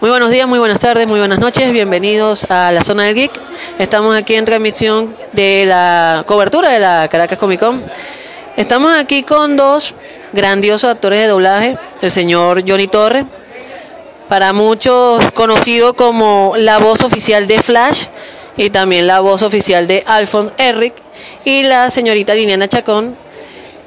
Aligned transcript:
Muy 0.00 0.10
buenos 0.10 0.30
días, 0.30 0.46
muy 0.46 0.60
buenas 0.60 0.78
tardes, 0.78 1.08
muy 1.08 1.18
buenas 1.18 1.40
noches, 1.40 1.72
bienvenidos 1.72 2.48
a 2.52 2.70
la 2.70 2.84
zona 2.84 3.02
del 3.02 3.16
geek. 3.16 3.32
Estamos 3.80 4.14
aquí 4.14 4.36
en 4.36 4.44
transmisión 4.44 5.12
de 5.32 5.64
la 5.66 6.22
cobertura 6.24 6.70
de 6.70 6.78
la 6.78 7.08
Caracas 7.10 7.36
Comic 7.36 7.58
Con. 7.58 7.82
Estamos 8.56 8.92
aquí 8.94 9.24
con 9.24 9.56
dos 9.56 9.96
grandiosos 10.32 10.88
actores 10.88 11.18
de 11.18 11.26
doblaje, 11.26 11.76
el 12.00 12.12
señor 12.12 12.62
Johnny 12.64 12.86
Torre, 12.86 13.24
para 14.28 14.52
muchos 14.52 15.32
conocido 15.32 15.94
como 15.96 16.52
la 16.56 16.78
voz 16.78 17.02
oficial 17.02 17.48
de 17.48 17.60
Flash 17.60 18.04
y 18.56 18.70
también 18.70 19.08
la 19.08 19.18
voz 19.18 19.42
oficial 19.42 19.88
de 19.88 20.04
Alphonse 20.06 20.54
Eric, 20.58 20.94
y 21.44 21.64
la 21.64 21.90
señorita 21.90 22.34
Liliana 22.34 22.68
Chacón, 22.68 23.16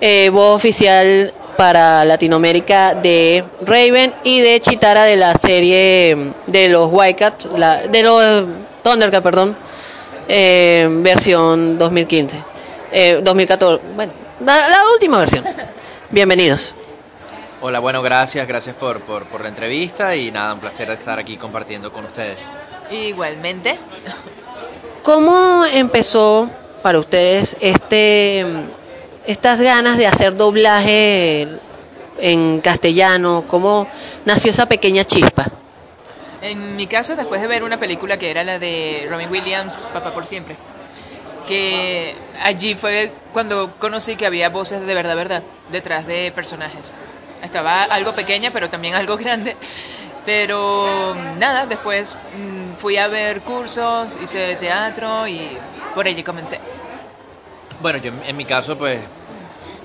eh, 0.02 0.30
voz 0.30 0.58
oficial 0.58 1.34
para 1.62 2.04
Latinoamérica 2.06 2.96
de 2.96 3.44
Raven 3.64 4.12
y 4.24 4.42
de 4.42 4.60
Chitara 4.62 5.04
de 5.04 5.16
la 5.16 5.36
serie 5.36 6.34
de 6.48 6.70
los 6.70 6.90
Wildcats, 6.92 7.50
la, 7.56 7.84
de 7.84 8.02
los 8.02 8.46
Thundercats, 8.82 9.22
perdón, 9.22 9.56
eh, 10.28 10.88
versión 10.90 11.78
2015, 11.78 12.44
eh, 12.92 13.22
2014, 13.24 13.84
bueno, 13.96 14.12
la, 14.44 14.70
la 14.70 14.90
última 14.92 15.20
versión. 15.20 15.46
Bienvenidos. 16.10 16.74
Hola, 17.62 17.78
bueno, 17.78 18.02
gracias, 18.02 18.48
gracias 18.48 18.76
por, 18.76 19.00
por, 19.02 19.26
por 19.26 19.44
la 19.44 19.50
entrevista 19.50 20.16
y 20.16 20.32
nada, 20.32 20.56
un 20.56 20.62
placer 20.62 20.90
estar 20.90 21.20
aquí 21.20 21.38
compartiendo 21.38 21.94
con 21.94 22.06
ustedes. 22.06 22.50
Igualmente. 22.90 23.78
¿Cómo 25.04 25.64
empezó 25.72 26.50
para 26.82 26.98
ustedes 26.98 27.56
este 27.60 28.48
estas 29.26 29.62
ganas 29.62 29.98
de 29.98 30.08
hacer 30.08 30.36
doblaje 30.36 31.48
en 32.20 32.62
castellano? 32.62 33.44
¿Cómo 33.48 33.88
nació 34.26 34.52
esa 34.52 34.68
pequeña 34.68 35.04
chispa? 35.06 35.46
En 36.42 36.76
mi 36.76 36.88
caso, 36.88 37.16
después 37.16 37.42
de 37.42 37.48
ver 37.48 37.64
una 37.64 37.78
película 37.78 38.18
que 38.18 38.32
era 38.32 38.44
la 38.44 38.58
de 38.58 39.06
Robin 39.10 39.30
Williams, 39.30 39.86
Papá 39.94 40.12
por 40.12 40.26
siempre, 40.26 40.56
que 41.48 42.16
allí 42.42 42.74
fue 42.74 43.12
cuando 43.32 43.72
conocí 43.78 44.16
que 44.16 44.26
había 44.26 44.50
voces 44.50 44.86
de 44.86 44.94
verdad, 44.94 45.16
verdad, 45.16 45.44
detrás 45.72 46.08
de 46.08 46.32
personajes. 46.34 46.92
Estaba 47.44 47.84
algo 47.84 48.14
pequeña, 48.14 48.52
pero 48.52 48.70
también 48.70 48.96
algo 48.96 49.18
grande. 49.18 49.56
Pero 50.26 51.16
nada, 51.38 51.66
después 51.66 52.16
mm, 52.36 52.76
fui 52.78 52.98
a 52.98 53.08
ver 53.08 53.42
cursos, 53.42 54.18
hice 54.22 54.56
teatro 54.56 55.28
y 55.28 55.60
por 55.94 56.08
allí 56.08 56.24
comencé. 56.24 56.60
Bueno, 57.82 57.98
yo 58.00 58.12
en 58.26 58.38
mi 58.38 58.46
caso 58.46 58.78
pues 58.78 59.00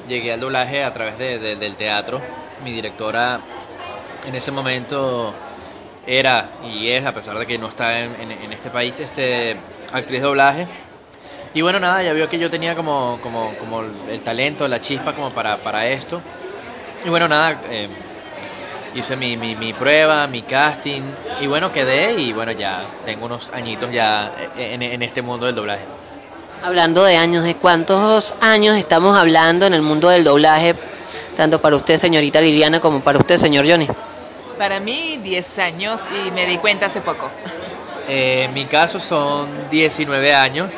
llegué 0.09 0.33
al 0.33 0.41
doblaje 0.41 0.85
a 0.85 0.93
través 0.93 1.19
de, 1.19 1.39
de, 1.39 1.57
del 1.57 1.77
teatro. 1.77 2.21
Mi 2.65 2.73
directora 2.73 3.41
en 4.27 4.35
ese 4.35 4.51
momento 4.51 5.35
era 6.07 6.49
y 6.73 6.89
es, 6.89 7.05
a 7.05 7.13
pesar 7.13 7.39
de 7.39 7.47
que 7.47 7.59
no 7.59 7.69
está 7.69 8.01
en, 8.01 8.15
en, 8.21 8.31
en 8.31 8.53
este 8.53 8.71
país, 8.71 8.99
este, 9.01 9.57
actriz 9.93 10.21
de 10.21 10.27
doblaje. 10.27 10.67
Y 11.55 11.63
bueno, 11.63 11.81
nada, 11.81 12.03
ya 12.03 12.13
vio 12.13 12.29
que 12.29 12.39
yo 12.39 12.51
tenía 12.51 12.75
como, 12.75 13.19
como, 13.23 13.55
como 13.55 13.81
el 13.81 14.21
talento, 14.21 14.69
la 14.69 14.81
chispa 14.81 15.13
como 15.15 15.31
para, 15.31 15.57
para 15.57 15.87
esto. 15.89 16.21
Y 17.05 17.09
bueno, 17.09 17.29
nada, 17.29 17.59
eh, 17.71 17.89
hice 18.95 19.17
mi, 19.17 19.37
mi, 19.37 19.55
mi, 19.57 19.73
prueba, 19.73 20.27
mi 20.27 20.43
casting, 20.43 21.03
y 21.41 21.47
bueno, 21.47 21.73
quedé 21.73 22.15
y 22.15 22.33
bueno, 22.33 22.53
ya 22.53 22.85
tengo 23.05 23.27
unos 23.27 23.51
añitos 23.51 23.91
ya 23.91 24.33
en, 24.59 24.83
en 24.83 25.03
este 25.03 25.23
mundo 25.23 25.47
del 25.47 25.55
doblaje. 25.55 25.85
Hablando 26.67 27.05
de 27.05 27.17
años, 27.17 27.45
¿de 27.45 27.55
cuántos 27.55 28.35
años 28.41 28.77
estamos 28.77 29.17
hablando 29.17 29.67
en 29.67 29.73
el 29.73 29.83
mundo 29.83 30.09
del 30.09 30.25
doblaje, 30.25 30.75
tanto 31.37 31.61
para 31.61 31.77
usted, 31.77 31.97
señorita 31.97 32.41
Liliana, 32.41 32.81
como 32.81 33.01
para 33.01 33.21
usted, 33.21 33.37
señor 33.37 33.71
Johnny? 33.71 33.87
Para 34.59 34.81
mí, 34.81 35.21
10 35.23 35.59
años 35.61 36.09
y 36.11 36.33
me 36.33 36.45
di 36.45 36.59
cuenta 36.59 36.87
hace 36.87 37.03
poco. 37.03 37.31
Eh, 38.09 38.47
en 38.49 38.53
mi 38.53 38.65
caso 38.65 38.99
son 38.99 39.47
19 39.71 40.35
años. 40.35 40.75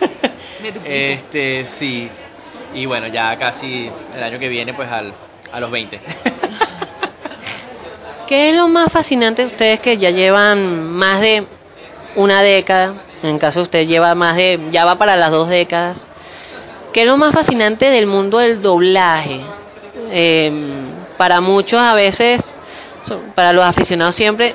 este, 0.84 1.64
sí. 1.64 2.10
Y 2.74 2.86
bueno, 2.86 3.06
ya 3.06 3.38
casi 3.38 3.88
el 4.16 4.22
año 4.24 4.40
que 4.40 4.48
viene, 4.48 4.74
pues 4.74 4.90
al, 4.90 5.12
a 5.52 5.60
los 5.60 5.70
20. 5.70 6.00
¿Qué 8.26 8.50
es 8.50 8.56
lo 8.56 8.66
más 8.66 8.90
fascinante 8.90 9.42
de 9.42 9.46
ustedes 9.46 9.78
que 9.78 9.98
ya 9.98 10.10
llevan 10.10 10.90
más 10.90 11.20
de 11.20 11.46
una 12.16 12.42
década? 12.42 12.94
En 13.22 13.38
caso 13.38 13.62
usted 13.62 13.86
lleva 13.86 14.14
más 14.14 14.36
de, 14.36 14.60
ya 14.70 14.84
va 14.84 14.96
para 14.96 15.16
las 15.16 15.30
dos 15.30 15.48
décadas. 15.48 16.06
¿Qué 16.92 17.02
es 17.02 17.06
lo 17.06 17.16
más 17.16 17.34
fascinante 17.34 17.90
del 17.90 18.06
mundo 18.06 18.38
del 18.38 18.62
doblaje? 18.62 19.40
Eh, 20.10 20.52
para 21.16 21.40
muchos 21.40 21.80
a 21.80 21.94
veces, 21.94 22.54
para 23.34 23.52
los 23.52 23.64
aficionados 23.64 24.14
siempre, 24.14 24.54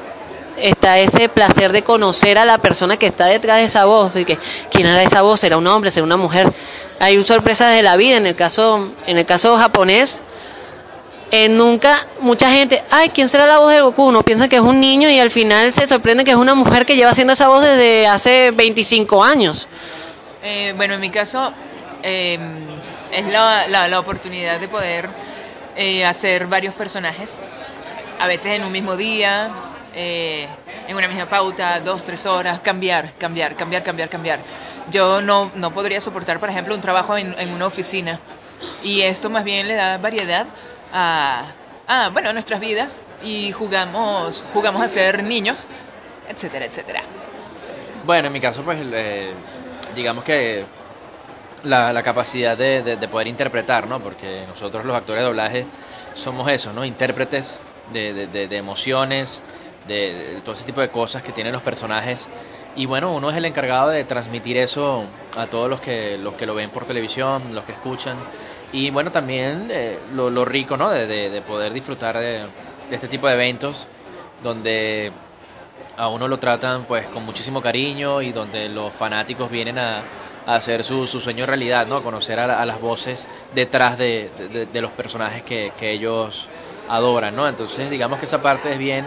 está 0.57 0.99
ese 0.99 1.29
placer 1.29 1.71
de 1.71 1.83
conocer 1.83 2.37
a 2.37 2.45
la 2.45 2.57
persona 2.57 2.97
que 2.97 3.07
está 3.07 3.25
detrás 3.25 3.57
de 3.57 3.65
esa 3.65 3.85
voz 3.85 4.15
y 4.15 4.25
que 4.25 4.37
quién 4.71 4.87
era 4.87 5.01
esa 5.03 5.21
voz, 5.21 5.43
era 5.43 5.57
un 5.57 5.67
hombre, 5.67 5.91
era 5.93 6.03
una 6.03 6.17
mujer. 6.17 6.51
Hay 6.99 7.21
sorpresas 7.23 7.75
de 7.75 7.81
la 7.81 7.97
vida 7.97 8.17
en 8.17 8.27
el 8.27 8.35
caso 8.35 8.89
en 9.07 9.17
el 9.17 9.25
caso 9.25 9.55
japonés. 9.57 10.21
Eh, 11.31 11.49
nunca 11.49 11.97
mucha 12.19 12.49
gente, 12.49 12.83
ay, 12.91 13.09
¿quién 13.09 13.27
será 13.27 13.47
la 13.47 13.57
voz 13.57 13.71
de 13.71 13.81
Goku? 13.81 14.07
Uno 14.07 14.21
piensa 14.21 14.47
que 14.47 14.57
es 14.57 14.61
un 14.61 14.79
niño 14.79 15.09
y 15.09 15.19
al 15.19 15.31
final 15.31 15.71
se 15.71 15.87
sorprende 15.87 16.23
que 16.23 16.31
es 16.31 16.37
una 16.37 16.53
mujer 16.53 16.85
que 16.85 16.95
lleva 16.95 17.11
haciendo 17.11 17.33
esa 17.33 17.47
voz 17.47 17.63
desde 17.63 18.07
hace 18.07 18.51
25 18.51 19.23
años. 19.23 19.67
Eh, 20.43 20.73
bueno, 20.75 20.95
en 20.95 20.99
mi 20.99 21.09
caso 21.09 21.53
eh, 22.03 22.37
es 23.11 23.25
la, 23.27 23.65
la, 23.69 23.87
la, 23.87 23.99
oportunidad 23.99 24.59
de 24.59 24.67
poder 24.67 25.07
eh, 25.77 26.05
hacer 26.05 26.47
varios 26.47 26.73
personajes, 26.73 27.37
a 28.19 28.27
veces 28.27 28.51
en 28.51 28.63
un 28.65 28.71
mismo 28.71 28.97
día, 28.97 29.49
en 29.95 30.95
una 30.95 31.07
misma 31.07 31.29
pauta, 31.29 31.79
dos, 31.79 32.03
tres 32.03 32.25
horas, 32.25 32.59
cambiar, 32.59 33.13
cambiar, 33.17 33.55
cambiar, 33.55 33.83
cambiar, 33.83 34.09
cambiar. 34.09 34.39
Yo 34.91 35.21
no, 35.21 35.49
no 35.55 35.73
podría 35.73 36.01
soportar, 36.01 36.39
por 36.39 36.49
ejemplo, 36.49 36.75
un 36.75 36.81
trabajo 36.81 37.17
en, 37.17 37.33
en, 37.39 37.53
una 37.53 37.65
oficina. 37.65 38.19
Y 38.83 39.01
esto 39.01 39.29
más 39.29 39.45
bien 39.45 39.67
le 39.67 39.75
da 39.75 39.97
variedad 39.97 40.45
a, 40.93 41.45
bueno, 42.13 42.31
nuestras 42.33 42.59
vidas 42.59 42.95
y 43.23 43.51
jugamos, 43.51 44.43
jugamos 44.53 44.81
a 44.81 44.87
ser 44.87 45.23
niños, 45.23 45.63
etcétera, 46.29 46.65
etcétera. 46.65 47.01
Bueno, 48.05 48.27
en 48.27 48.33
mi 48.33 48.39
caso, 48.39 48.63
pues, 48.63 48.79
eh, 48.81 49.31
digamos 49.95 50.23
que 50.23 50.65
la, 51.63 51.93
la 51.93 52.03
capacidad 52.03 52.57
de, 52.57 52.83
de, 52.83 52.95
de, 52.97 53.07
poder 53.07 53.27
interpretar, 53.27 53.87
¿no? 53.87 53.99
Porque 53.99 54.43
nosotros 54.47 54.85
los 54.85 54.95
actores 54.95 55.21
de 55.21 55.25
doblaje 55.25 55.65
somos 56.13 56.47
eso, 56.49 56.73
¿no? 56.73 56.83
Intérpretes 56.85 57.59
de, 57.91 58.27
de 58.27 58.57
emociones, 58.57 59.41
de, 59.87 60.13
de, 60.13 60.41
todo 60.41 60.53
ese 60.53 60.65
tipo 60.65 60.81
de 60.81 60.89
cosas 60.89 61.23
que 61.23 61.31
tienen 61.31 61.53
los 61.53 61.61
personajes. 61.61 62.29
Y 62.75 62.85
bueno, 62.87 63.13
uno 63.13 63.29
es 63.29 63.37
el 63.37 63.45
encargado 63.45 63.89
de 63.89 64.03
transmitir 64.03 64.57
eso 64.57 65.05
a 65.37 65.45
todos 65.45 65.69
los 65.69 65.79
que, 65.79 66.17
los 66.17 66.33
que 66.33 66.45
lo 66.45 66.55
ven 66.55 66.69
por 66.69 66.85
televisión, 66.85 67.53
los 67.53 67.63
que 67.65 67.71
escuchan. 67.71 68.17
Y 68.73 68.89
bueno, 68.89 69.11
también 69.11 69.67
eh, 69.71 69.97
lo, 70.15 70.29
lo, 70.29 70.43
rico, 70.45 70.75
¿no? 70.75 70.89
De, 70.89 71.07
de, 71.07 71.29
de 71.29 71.41
poder 71.41 71.71
disfrutar 71.73 72.17
de, 72.17 72.45
este 72.91 73.07
tipo 73.07 73.27
de 73.27 73.35
eventos 73.35 73.87
donde 74.41 75.11
a 75.95 76.09
uno 76.09 76.27
lo 76.27 76.39
tratan 76.39 76.83
pues 76.85 77.05
con 77.07 77.23
muchísimo 77.23 77.61
cariño 77.61 78.21
y 78.21 78.31
donde 78.31 78.69
los 78.69 78.91
fanáticos 78.93 79.49
vienen 79.49 79.77
a, 79.77 80.01
a 80.47 80.55
hacer 80.55 80.83
su, 80.83 81.05
su, 81.05 81.19
sueño 81.19 81.45
realidad, 81.45 81.85
¿no? 81.85 81.97
A 81.97 82.03
conocer 82.03 82.39
a, 82.39 82.61
a 82.61 82.65
las 82.65 82.81
voces 82.81 83.29
detrás 83.53 83.97
de, 83.97 84.29
de 84.71 84.81
los 84.81 84.91
personajes 84.91 85.43
que, 85.43 85.71
que 85.77 85.91
ellos 85.91 86.49
adoran, 86.89 87.35
¿no? 87.35 87.47
Entonces 87.47 87.89
digamos 87.89 88.19
que 88.19 88.25
esa 88.25 88.41
parte 88.41 88.71
es 88.71 88.77
bien 88.77 89.05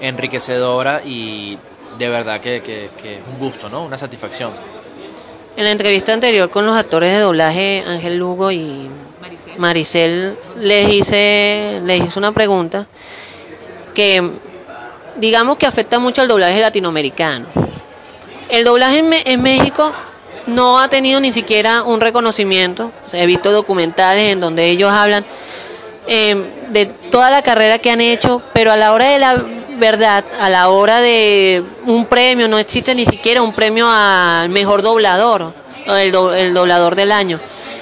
enriquecedora 0.00 1.02
y 1.04 1.58
de 1.98 2.08
verdad 2.08 2.40
que, 2.40 2.62
que, 2.62 2.90
que, 3.00 3.16
es 3.16 3.20
un 3.32 3.38
gusto, 3.38 3.68
¿no? 3.68 3.84
Una 3.84 3.98
satisfacción. 3.98 4.52
En 5.56 5.64
la 5.64 5.70
entrevista 5.70 6.12
anterior 6.12 6.48
con 6.48 6.64
los 6.64 6.76
actores 6.76 7.12
de 7.12 7.18
doblaje, 7.18 7.84
Ángel 7.86 8.18
Lugo 8.18 8.50
y 8.50 8.88
Maricel, 9.20 9.58
Maricel 9.58 10.36
les, 10.56 10.88
hice, 10.88 11.80
les 11.84 12.06
hice 12.06 12.18
una 12.18 12.32
pregunta 12.32 12.86
que 13.94 14.22
digamos 15.16 15.58
que 15.58 15.66
afecta 15.66 15.98
mucho 15.98 16.22
al 16.22 16.28
doblaje 16.28 16.58
latinoamericano. 16.58 17.46
El 18.48 18.64
doblaje 18.64 18.98
en, 18.98 19.12
en 19.12 19.42
México 19.42 19.92
no 20.46 20.80
ha 20.80 20.88
tenido 20.88 21.20
ni 21.20 21.32
siquiera 21.32 21.82
un 21.82 22.00
reconocimiento. 22.00 22.90
O 23.04 23.08
sea, 23.08 23.22
he 23.22 23.26
visto 23.26 23.52
documentales 23.52 24.32
en 24.32 24.40
donde 24.40 24.70
ellos 24.70 24.90
hablan 24.90 25.24
eh, 26.06 26.50
de 26.70 26.86
toda 26.86 27.30
la 27.30 27.42
carrera 27.42 27.78
que 27.78 27.90
han 27.90 28.00
hecho, 28.00 28.42
pero 28.52 28.72
a 28.72 28.76
la 28.76 28.92
hora 28.92 29.10
de 29.10 29.18
la 29.18 29.42
verdad, 29.82 30.24
a 30.38 30.48
la 30.48 30.68
hora 30.68 31.00
de 31.00 31.60
un 31.86 32.06
premio, 32.06 32.46
no 32.46 32.56
existe 32.56 32.94
ni 32.94 33.04
siquiera 33.04 33.42
un 33.42 33.52
premio 33.52 33.88
al 33.90 34.48
mejor 34.48 34.80
doblador, 34.80 35.52
el, 35.86 36.12
do, 36.12 36.32
el 36.32 36.54
doblador 36.54 36.94
del 36.94 37.10
año. 37.10 37.40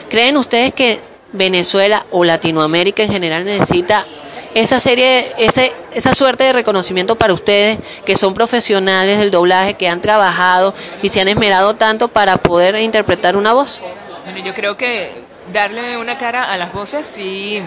¿Creen 0.09 0.39
ustedes 0.39 0.73
que 0.73 0.99
Venezuela 1.33 2.07
o 2.11 2.25
Latinoamérica 2.25 3.03
en 3.03 3.13
general 3.13 3.45
necesita 3.45 4.07
esa 4.55 4.81
serie, 4.81 5.33
ese, 5.37 5.75
esa 5.93 6.15
suerte 6.15 6.45
de 6.45 6.55
reconocimiento 6.55 7.17
para 7.17 7.35
ustedes 7.35 7.79
que 8.07 8.17
son 8.17 8.33
profesionales 8.33 9.19
del 9.19 9.31
doblaje, 9.31 9.75
que 9.75 9.87
han 9.87 10.01
trabajado 10.01 10.73
y 11.03 11.11
se 11.11 11.21
han 11.21 11.29
esmerado 11.29 11.77
tanto 11.77 12.09
para 12.09 12.39
poder 12.39 12.77
interpretar 12.77 13.37
una 13.37 13.53
voz? 13.53 13.83
Bueno, 14.25 14.41
yo 14.43 14.55
creo 14.55 14.79
que 14.79 15.23
darle 15.53 15.99
una 15.99 16.17
cara 16.17 16.51
a 16.51 16.57
las 16.57 16.73
voces 16.73 17.05
sí, 17.05 17.63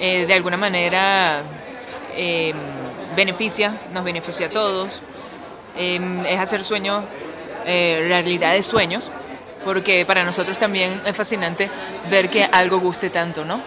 eh, 0.00 0.24
de 0.26 0.34
alguna 0.34 0.56
manera 0.56 1.42
eh, 2.16 2.54
beneficia, 3.16 3.76
nos 3.92 4.04
beneficia 4.04 4.46
a 4.46 4.50
todos. 4.50 5.02
Em, 5.76 6.24
es 6.26 6.38
hacer 6.38 6.64
sueños, 6.64 7.04
eh, 7.64 8.04
realidad 8.06 8.52
de 8.52 8.62
sueños, 8.62 9.10
porque 9.64 10.04
para 10.04 10.24
nosotros 10.24 10.58
también 10.58 11.00
es 11.06 11.16
fascinante 11.16 11.70
ver 12.10 12.28
que 12.28 12.44
algo 12.44 12.78
guste 12.80 13.10
tanto, 13.10 13.44
¿no? 13.44 13.60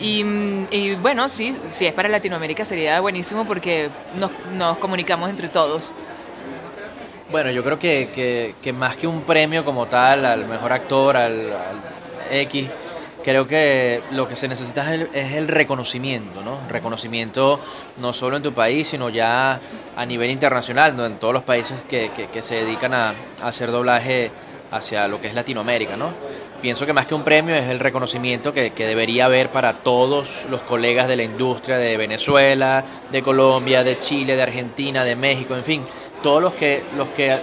Y, 0.00 0.24
y, 0.70 0.94
bueno, 0.94 1.28
sí, 1.28 1.58
si 1.68 1.86
es 1.86 1.92
para 1.92 2.08
Latinoamérica 2.08 2.64
sería 2.64 3.00
buenísimo 3.00 3.44
porque 3.44 3.90
nos, 4.16 4.30
nos 4.54 4.78
comunicamos 4.78 5.28
entre 5.28 5.48
todos. 5.48 5.92
Bueno, 7.30 7.50
yo 7.50 7.62
creo 7.64 7.78
que, 7.78 8.08
que, 8.14 8.54
que, 8.62 8.72
más 8.72 8.96
que 8.96 9.06
un 9.06 9.22
premio 9.22 9.64
como 9.64 9.86
tal 9.86 10.24
al 10.24 10.46
mejor 10.46 10.72
actor, 10.72 11.16
al, 11.16 11.52
al 11.52 11.80
X, 12.30 12.70
creo 13.28 13.46
que 13.46 14.00
lo 14.12 14.26
que 14.26 14.36
se 14.36 14.48
necesita 14.48 14.82
es 14.86 15.00
el, 15.02 15.10
es 15.12 15.32
el, 15.34 15.48
reconocimiento, 15.48 16.40
¿no? 16.40 16.60
Reconocimiento 16.70 17.60
no 17.98 18.14
solo 18.14 18.38
en 18.38 18.42
tu 18.42 18.54
país, 18.54 18.88
sino 18.88 19.10
ya 19.10 19.60
a 19.96 20.06
nivel 20.06 20.30
internacional, 20.30 20.96
¿no? 20.96 21.04
en 21.04 21.16
todos 21.16 21.34
los 21.34 21.42
países 21.42 21.84
que, 21.86 22.10
que, 22.16 22.28
que 22.28 22.40
se 22.40 22.54
dedican 22.54 22.94
a, 22.94 23.12
hacer 23.42 23.70
doblaje 23.70 24.30
hacia 24.70 25.06
lo 25.08 25.20
que 25.20 25.26
es 25.26 25.34
Latinoamérica, 25.34 25.94
¿no? 25.94 26.10
pienso 26.62 26.86
que 26.86 26.94
más 26.94 27.04
que 27.04 27.14
un 27.14 27.22
premio 27.22 27.54
es 27.54 27.68
el 27.68 27.80
reconocimiento 27.80 28.54
que, 28.54 28.70
que, 28.70 28.86
debería 28.86 29.26
haber 29.26 29.50
para 29.50 29.74
todos 29.74 30.46
los 30.50 30.62
colegas 30.62 31.06
de 31.06 31.16
la 31.16 31.22
industria 31.22 31.76
de 31.76 31.98
Venezuela, 31.98 32.82
de 33.12 33.22
Colombia, 33.22 33.84
de 33.84 33.98
Chile, 33.98 34.36
de 34.36 34.42
Argentina, 34.42 35.04
de 35.04 35.16
México, 35.16 35.54
en 35.54 35.64
fin, 35.64 35.84
todos 36.22 36.40
los 36.40 36.54
que, 36.54 36.82
los 36.96 37.08
que 37.08 37.36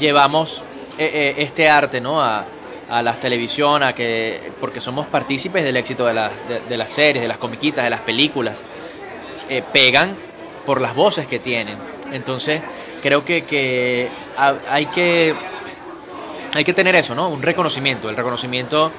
llevamos 0.00 0.62
eh, 0.96 1.10
eh, 1.12 1.34
este 1.36 1.68
arte 1.68 2.00
¿no? 2.00 2.22
a, 2.22 2.46
a 2.92 3.02
las 3.02 3.20
televisiones, 3.20 3.88
a 3.88 3.94
que, 3.94 4.52
porque 4.60 4.82
somos 4.82 5.06
partícipes 5.06 5.64
del 5.64 5.78
éxito 5.78 6.04
de, 6.04 6.12
la, 6.12 6.30
de, 6.68 6.76
las 6.76 6.90
series, 6.90 7.22
de 7.22 7.28
las 7.28 7.38
comiquitas, 7.38 7.84
de 7.84 7.88
las 7.88 8.00
películas, 8.00 8.60
eh, 9.48 9.62
pegan 9.72 10.14
por 10.66 10.82
las 10.82 10.94
voces 10.94 11.26
que 11.26 11.38
tienen. 11.38 11.78
Entonces, 12.12 12.60
creo 13.00 13.24
que, 13.24 13.44
que 13.44 14.10
hay 14.68 14.86
que 14.86 15.34
hay 16.54 16.64
que 16.64 16.74
tener 16.74 16.94
eso, 16.94 17.14
¿no? 17.14 17.30
Un 17.30 17.40
reconocimiento, 17.40 18.10
el 18.10 18.16
reconocimiento 18.16 18.92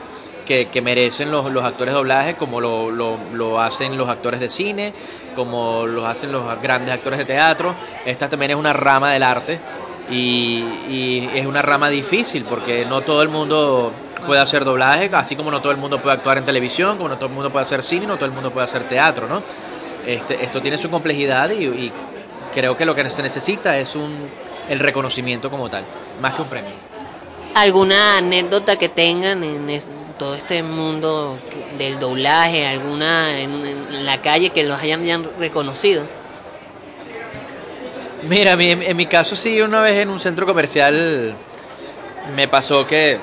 que, 0.43 0.69
que 0.69 0.81
merecen 0.81 1.29
los, 1.29 1.51
los, 1.51 1.63
actores 1.63 1.93
de 1.93 1.97
doblaje, 1.99 2.33
como 2.33 2.59
lo, 2.59 2.89
lo, 2.89 3.19
lo, 3.33 3.61
hacen 3.61 3.95
los 3.95 4.09
actores 4.09 4.39
de 4.39 4.49
cine, 4.49 4.91
como 5.35 5.85
lo 5.85 6.07
hacen 6.07 6.31
los 6.31 6.43
grandes 6.63 6.91
actores 6.91 7.19
de 7.19 7.25
teatro. 7.25 7.75
Esta 8.05 8.27
también 8.27 8.51
es 8.51 8.57
una 8.57 8.73
rama 8.73 9.13
del 9.13 9.21
arte 9.21 9.59
y, 10.09 10.63
y 10.89 11.29
es 11.33 11.45
una 11.45 11.61
rama 11.61 11.89
difícil 11.89 12.43
porque 12.43 12.85
no 12.85 13.01
todo 13.01 13.21
el 13.21 13.29
mundo 13.29 13.91
puede 14.25 14.41
hacer 14.41 14.63
doblaje, 14.65 15.09
así 15.13 15.35
como 15.35 15.51
no 15.51 15.61
todo 15.61 15.71
el 15.71 15.77
mundo 15.77 15.99
puede 15.99 16.15
actuar 16.15 16.37
en 16.37 16.45
televisión, 16.45 16.97
como 16.97 17.09
no 17.09 17.15
todo 17.15 17.27
el 17.27 17.33
mundo 17.33 17.49
puede 17.49 17.63
hacer 17.63 17.83
cine, 17.83 18.07
no 18.07 18.15
todo 18.15 18.25
el 18.25 18.31
mundo 18.31 18.51
puede 18.51 18.65
hacer 18.65 18.87
teatro, 18.87 19.27
¿no? 19.27 19.41
Este, 20.05 20.43
esto 20.43 20.61
tiene 20.61 20.77
su 20.77 20.89
complejidad 20.89 21.51
y, 21.51 21.91
creo 22.53 22.77
que 22.77 22.85
lo 22.85 22.93
que 22.93 23.09
se 23.09 23.23
necesita 23.23 23.79
es 23.79 23.95
un, 23.95 24.29
el 24.69 24.77
reconocimiento 24.77 25.49
como 25.49 25.69
tal, 25.69 25.83
más 26.21 26.35
que 26.35 26.41
un 26.43 26.47
premio 26.47 26.71
alguna 27.53 28.17
anécdota 28.17 28.77
que 28.77 28.89
tengan 28.89 29.43
en 29.43 29.81
todo 30.17 30.35
este 30.35 30.63
mundo 30.63 31.37
del 31.77 31.99
doblaje, 31.99 32.67
alguna 32.67 33.39
en, 33.39 34.05
la 34.05 34.21
calle 34.21 34.49
que 34.49 34.63
los 34.63 34.79
hayan 34.81 35.25
reconocido. 35.39 36.03
Mira, 38.27 38.53
en, 38.53 38.95
mi 38.95 39.05
caso 39.05 39.35
sí, 39.35 39.61
una 39.61 39.81
vez 39.81 39.97
en 39.97 40.09
un 40.09 40.19
centro 40.19 40.45
comercial 40.45 41.35
me 42.35 42.47
pasó 42.47 42.87
que 42.87 43.17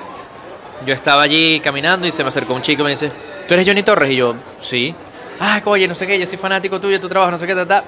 yo 0.84 0.92
estaba 0.92 1.22
allí 1.22 1.60
caminando 1.60 2.06
y 2.06 2.12
se 2.12 2.22
me 2.22 2.28
acercó 2.28 2.54
un 2.54 2.60
chico 2.60 2.82
y 2.82 2.84
me 2.84 2.90
dice, 2.90 3.10
¿tú 3.48 3.54
eres 3.54 3.66
Johnny 3.66 3.82
Torres? 3.82 4.10
Y 4.10 4.16
yo, 4.16 4.34
sí. 4.58 4.94
Ah, 5.40 5.62
oye, 5.64 5.88
no 5.88 5.94
sé 5.94 6.06
qué, 6.06 6.18
yo 6.18 6.26
soy 6.26 6.36
fanático 6.36 6.80
tuyo, 6.80 7.00
tu 7.00 7.08
trabajo, 7.08 7.30
no 7.30 7.38
sé 7.38 7.46
qué, 7.46 7.54
ta, 7.54 7.66
ta. 7.66 7.84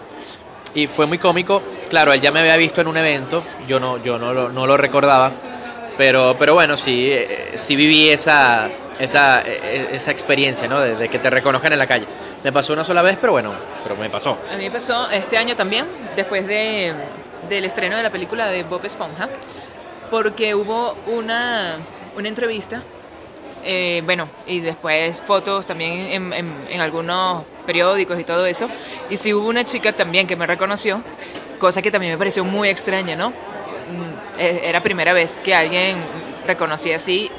Y 0.74 0.86
fue 0.86 1.04
muy 1.04 1.18
cómico. 1.18 1.62
Claro, 1.90 2.14
él 2.14 2.20
ya 2.22 2.32
me 2.32 2.40
había 2.40 2.56
visto 2.56 2.80
en 2.80 2.86
un 2.86 2.96
evento, 2.96 3.42
yo 3.68 3.78
no, 3.78 4.02
yo 4.02 4.18
no, 4.18 4.32
lo, 4.32 4.76
recordaba. 4.78 5.32
Pero, 5.98 6.34
pero 6.38 6.54
bueno, 6.54 6.78
sí, 6.78 7.12
sí 7.54 7.76
viví 7.76 8.08
esa, 8.08 8.70
esa, 8.98 9.42
esa 9.42 10.10
experiencia, 10.10 10.66
¿no? 10.66 10.80
De, 10.80 11.08
que 11.10 11.18
te 11.18 11.28
reconozcan 11.28 11.74
en 11.74 11.78
la 11.78 11.86
calle. 11.86 12.06
Me 12.44 12.52
pasó 12.52 12.72
una 12.72 12.84
sola 12.84 13.02
vez, 13.02 13.16
pero 13.20 13.32
bueno, 13.32 13.52
pero 13.82 13.96
me 13.96 14.10
pasó. 14.10 14.38
A 14.52 14.56
mí 14.56 14.64
me 14.64 14.70
pasó 14.70 15.10
este 15.10 15.38
año 15.38 15.54
también, 15.54 15.86
después 16.16 16.46
de, 16.46 16.92
del 17.48 17.64
estreno 17.64 17.96
de 17.96 18.02
la 18.02 18.10
película 18.10 18.48
de 18.48 18.64
Bob 18.64 18.84
Esponja, 18.84 19.28
porque 20.10 20.54
hubo 20.54 20.96
una, 21.06 21.76
una 22.16 22.28
entrevista, 22.28 22.82
eh, 23.64 24.02
bueno, 24.04 24.28
y 24.46 24.60
después 24.60 25.20
fotos 25.20 25.66
también 25.66 25.92
en, 25.92 26.32
en, 26.32 26.66
en 26.68 26.80
algunos 26.80 27.44
periódicos 27.64 28.18
y 28.18 28.24
todo 28.24 28.44
eso, 28.44 28.68
y 29.08 29.16
sí 29.16 29.32
hubo 29.32 29.48
una 29.48 29.64
chica 29.64 29.92
también 29.92 30.26
que 30.26 30.34
me 30.34 30.46
reconoció, 30.46 31.00
cosa 31.60 31.80
que 31.80 31.92
también 31.92 32.12
me 32.14 32.18
pareció 32.18 32.44
muy 32.44 32.68
extraña, 32.68 33.14
¿no? 33.14 33.32
era 34.38 34.80
primera 34.80 35.12
vez 35.12 35.38
que 35.42 35.54
alguien 35.54 35.96
reconocía 36.46 36.96
así. 36.96 37.30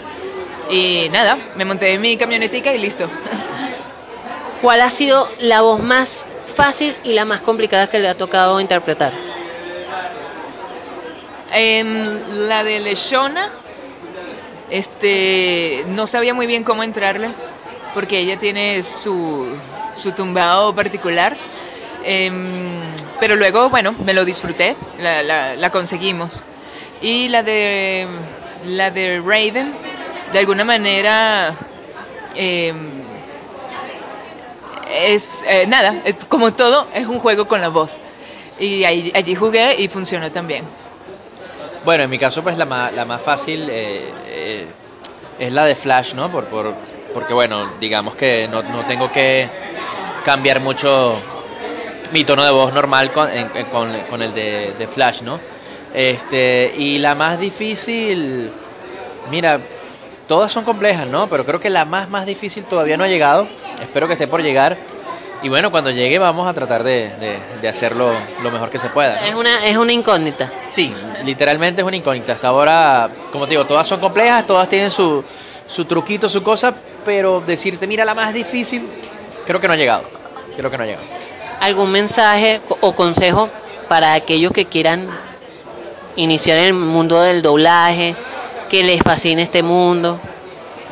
Y 0.69 1.09
nada, 1.11 1.37
me 1.55 1.65
monté 1.65 1.93
en 1.93 2.01
mi 2.01 2.15
camionetica 2.17 2.73
y 2.73 2.77
listo. 2.77 3.07
¿Cuál 4.63 4.79
ha 4.79 4.89
sido 4.89 5.29
la 5.39 5.59
voz 5.59 5.83
más 5.83 6.25
fácil 6.47 6.95
y 7.03 7.11
la 7.11 7.25
más 7.25 7.41
complicada 7.41 7.89
que 7.89 7.99
le 7.99 8.07
ha 8.07 8.15
tocado 8.15 8.61
interpretar? 8.61 9.11
En 11.51 12.47
la 12.47 12.63
de 12.63 12.79
Leshona, 12.79 13.49
este, 14.69 15.83
no 15.89 16.07
sabía 16.07 16.33
muy 16.33 16.47
bien 16.47 16.63
cómo 16.63 16.81
entrarle, 16.81 17.27
porque 17.93 18.19
ella 18.19 18.39
tiene 18.39 18.83
su, 18.83 19.53
su 19.97 20.13
tumbado 20.13 20.73
particular. 20.73 21.35
Eh, 22.05 22.31
pero 23.19 23.35
luego, 23.35 23.69
bueno, 23.69 23.93
me 24.05 24.13
lo 24.13 24.23
disfruté, 24.23 24.77
la, 24.97 25.23
la, 25.23 25.55
la 25.55 25.69
conseguimos. 25.71 26.41
Y 27.01 27.27
la 27.27 27.43
de 27.43 28.07
la 28.65 28.91
de 28.91 29.19
Raven, 29.19 29.73
de 30.31 30.39
alguna 30.39 30.63
manera 30.63 31.53
eh, 32.33 32.73
es 34.93 35.43
eh, 35.47 35.65
nada, 35.67 36.01
como 36.29 36.53
todo, 36.53 36.87
es 36.93 37.07
un 37.07 37.19
juego 37.19 37.47
con 37.47 37.61
la 37.61 37.69
voz. 37.69 37.99
Y 38.59 38.83
ahí, 38.83 39.11
allí 39.15 39.35
jugué 39.35 39.75
y 39.79 39.87
funcionó 39.87 40.31
también. 40.31 40.63
Bueno, 41.83 42.03
en 42.03 42.09
mi 42.09 42.17
caso, 42.17 42.43
pues 42.43 42.57
la 42.57 42.65
más, 42.65 42.93
la 42.93 43.03
más 43.03 43.21
fácil 43.21 43.67
eh, 43.69 44.09
eh, 44.27 44.65
es 45.39 45.51
la 45.51 45.65
de 45.65 45.75
Flash, 45.75 46.13
¿no? 46.13 46.29
Por, 46.31 46.45
por, 46.45 46.73
porque, 47.13 47.33
bueno, 47.33 47.73
digamos 47.79 48.15
que 48.15 48.47
no, 48.49 48.63
no, 48.63 48.85
tengo 48.85 49.11
que 49.11 49.49
cambiar 50.23 50.61
mucho 50.61 51.15
mi 52.11 52.23
tono 52.23 52.43
de 52.43 52.51
voz 52.51 52.73
normal 52.73 53.11
con, 53.11 53.27
con, 53.71 53.89
con 54.09 54.21
el 54.21 54.33
de, 54.33 54.73
de 54.77 54.87
Flash, 54.87 55.23
¿no? 55.23 55.39
Este, 55.93 56.73
y 56.77 56.99
la 56.99 57.15
más 57.15 57.39
difícil, 57.39 58.49
mira, 59.29 59.59
todas 60.27 60.51
son 60.51 60.63
complejas, 60.63 61.07
¿no? 61.07 61.27
Pero 61.29 61.45
creo 61.45 61.59
que 61.59 61.69
la 61.69 61.85
más, 61.85 62.09
más 62.09 62.25
difícil 62.25 62.63
todavía 62.65 62.97
no 62.97 63.03
ha 63.03 63.07
llegado. 63.07 63.47
Espero 63.81 64.07
que 64.07 64.13
esté 64.13 64.27
por 64.27 64.41
llegar. 64.41 64.77
Y 65.41 65.49
bueno, 65.49 65.71
cuando 65.71 65.91
llegue 65.91 66.19
vamos 66.19 66.47
a 66.47 66.53
tratar 66.53 66.83
de, 66.83 67.09
de, 67.19 67.37
de 67.61 67.67
hacerlo 67.67 68.13
lo 68.41 68.49
mejor 68.49 68.69
que 68.69 68.79
se 68.79 68.89
pueda. 68.89 69.19
¿no? 69.19 69.27
Es, 69.27 69.35
una, 69.35 69.65
es 69.65 69.75
una 69.75 69.91
incógnita. 69.91 70.49
Sí, 70.63 70.93
literalmente 71.25 71.81
es 71.81 71.87
una 71.87 71.97
incógnita. 71.97 72.33
Hasta 72.33 72.47
ahora, 72.47 73.09
como 73.31 73.45
te 73.45 73.51
digo, 73.51 73.65
todas 73.65 73.85
son 73.85 73.99
complejas, 73.99 74.47
todas 74.47 74.69
tienen 74.69 74.89
su, 74.89 75.23
su 75.67 75.83
truquito, 75.83 76.29
su 76.29 76.41
cosa, 76.41 76.73
pero 77.03 77.41
decirte, 77.41 77.87
mira, 77.87 78.05
la 78.05 78.13
más 78.13 78.33
difícil, 78.33 78.87
creo 79.45 79.59
que 79.59 79.67
no 79.67 79.73
ha 79.73 79.77
llegado. 79.77 80.03
Creo 80.55 80.71
que 80.71 80.77
no 80.77 80.83
ha 80.83 80.87
llegado. 80.87 81.05
¿Algún 81.59 81.91
mensaje 81.91 82.61
o 82.79 82.93
consejo 82.93 83.49
para 83.89 84.13
aquellos 84.13 84.53
que 84.53 84.65
quieran 84.65 85.07
iniciar 86.15 86.57
en 86.59 86.65
el 86.65 86.73
mundo 86.73 87.21
del 87.21 87.41
doblaje, 87.41 88.15
que 88.73 88.81
les 88.81 89.03
fascine 89.03 89.43
este 89.43 89.61
mundo. 89.61 90.19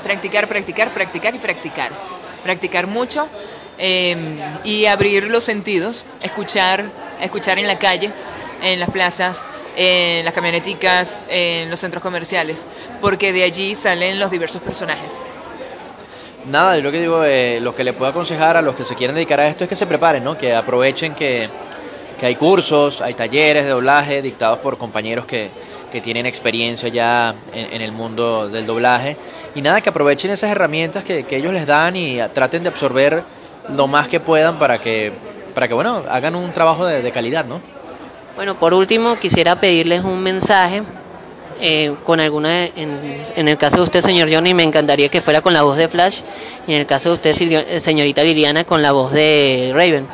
Practicar, 0.03 0.47
practicar, 0.47 0.93
practicar 0.93 1.33
y 1.33 1.39
practicar. 1.39 1.89
Practicar 2.43 2.85
mucho 2.85 3.27
eh, 3.79 4.15
y 4.63 4.85
abrir 4.85 5.23
los 5.23 5.43
sentidos, 5.43 6.05
escuchar, 6.21 6.85
escuchar 7.23 7.57
en 7.57 7.65
la 7.65 7.79
calle, 7.79 8.11
en 8.61 8.79
las 8.79 8.91
plazas, 8.91 9.47
en 9.75 10.23
las 10.23 10.31
camioneticas, 10.35 11.27
en 11.31 11.71
los 11.71 11.79
centros 11.79 12.03
comerciales, 12.03 12.67
porque 13.01 13.33
de 13.33 13.41
allí 13.41 13.73
salen 13.73 14.19
los 14.19 14.29
diversos 14.29 14.61
personajes. 14.61 15.19
Nada, 16.45 16.77
yo 16.77 16.83
lo 16.83 16.91
que 16.91 16.99
digo, 16.99 17.23
eh, 17.23 17.57
lo 17.61 17.73
que 17.73 17.83
le 17.83 17.93
puedo 17.93 18.11
aconsejar 18.11 18.57
a 18.57 18.61
los 18.61 18.75
que 18.75 18.83
se 18.83 18.93
quieren 18.93 19.15
dedicar 19.15 19.39
a 19.39 19.47
esto 19.47 19.63
es 19.63 19.69
que 19.71 19.75
se 19.75 19.87
preparen, 19.87 20.23
¿no? 20.23 20.37
que 20.37 20.53
aprovechen 20.53 21.15
que 21.15 21.49
que 22.21 22.27
hay 22.27 22.35
cursos, 22.35 23.01
hay 23.01 23.15
talleres 23.15 23.63
de 23.63 23.71
doblaje 23.71 24.21
dictados 24.21 24.59
por 24.59 24.77
compañeros 24.77 25.25
que, 25.25 25.49
que 25.91 26.01
tienen 26.01 26.25
experiencia 26.25 26.89
ya 26.89 27.35
en, 27.53 27.81
el 27.81 27.91
mundo 27.91 28.49
del 28.49 28.65
doblaje. 28.65 29.17
Y 29.53 29.61
nada, 29.61 29.81
que 29.81 29.89
aprovechen 29.89 30.31
esas 30.31 30.49
herramientas 30.49 31.03
que, 31.03 31.25
ellos 31.29 31.53
les 31.53 31.67
dan 31.67 31.95
y 31.95 32.19
traten 32.33 32.63
de 32.63 32.69
absorber 32.69 33.23
lo 33.75 33.87
más 33.87 34.07
que 34.07 34.19
puedan 34.19 34.57
para 34.57 34.79
que, 34.79 35.11
para 35.53 35.67
que 35.67 35.73
bueno, 35.73 36.03
hagan 36.09 36.35
un 36.35 36.51
trabajo 36.53 36.85
de, 36.85 37.11
calidad, 37.11 37.45
¿no? 37.45 37.61
Bueno, 38.35 38.55
por 38.55 38.73
último, 38.73 39.19
quisiera 39.19 39.59
pedirles 39.59 40.03
un 40.03 40.21
mensaje. 40.21 40.81
Eh, 41.63 41.93
con 42.05 42.19
alguna, 42.19 42.65
en, 42.65 43.23
en, 43.35 43.47
el 43.47 43.55
caso 43.55 43.77
de 43.77 43.83
usted, 43.83 44.01
señor 44.01 44.33
Johnny, 44.33 44.51
me 44.55 44.63
encantaría 44.63 45.09
que 45.09 45.21
fuera 45.21 45.41
con 45.41 45.53
la 45.53 45.61
voz 45.61 45.77
de 45.77 45.87
Flash, 45.87 46.21
y 46.65 46.73
en 46.73 46.79
el 46.79 46.87
caso 46.87 47.09
de 47.09 47.15
usted, 47.15 47.77
señorita 47.77 48.23
Liliana, 48.23 48.63
con 48.63 48.81
la 48.81 48.91
voz 48.93 49.13
de 49.13 49.69
Raven. 49.71 50.07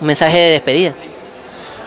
Un 0.00 0.06
mensaje 0.08 0.38
de 0.38 0.50
despedida. 0.50 0.92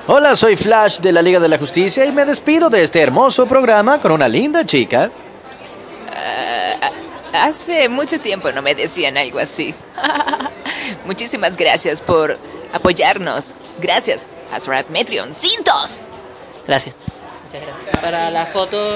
Hola, 0.08 0.36
soy 0.36 0.56
Flash 0.56 1.00
de 1.00 1.12
la 1.12 1.24
Liga 1.24 1.40
de 1.40 1.50
la 1.50 1.58
Justicia 1.58 2.06
y 2.06 2.12
me 2.12 2.26
despido 2.26 2.70
de 2.70 2.84
este 2.84 3.02
hermoso 3.02 3.48
programa 3.48 4.00
con 4.00 4.12
una 4.12 4.28
linda 4.28 4.64
chica. 4.64 5.10
Hace 7.34 7.90
mucho 7.90 8.20
tiempo 8.20 8.52
no 8.52 8.62
me 8.62 8.76
decían 8.76 9.18
algo 9.18 9.40
así. 9.40 9.74
Muchísimas 11.06 11.58
gracias 11.58 12.02
por 12.02 12.38
apoyarnos. 12.72 13.56
Gracias, 13.80 14.28
Hazrat 14.54 14.90
Metreon. 14.90 15.34
¡Cintos! 15.34 16.04
Gracias. 16.68 16.94
Muchas 17.46 17.62
gracias. 17.64 17.98
Para 18.04 18.30
las 18.30 18.52
fotos. 18.52 18.94